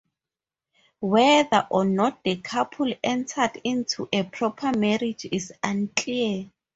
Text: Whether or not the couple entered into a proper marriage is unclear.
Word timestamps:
Whether 1.01 1.67
or 1.69 1.85
not 1.85 2.23
the 2.23 2.37
couple 2.37 2.91
entered 3.03 3.61
into 3.63 4.09
a 4.11 4.23
proper 4.23 4.75
marriage 4.75 5.27
is 5.31 5.53
unclear. 5.63 6.49